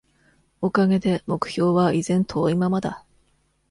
[0.61, 3.05] おかげで、目標は、依然遠いままだ。